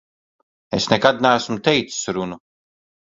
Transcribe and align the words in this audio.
Es 0.77 0.87
nekad 0.95 1.21
neesmu 1.25 1.59
teicis 1.69 2.03
runu. 2.19 2.41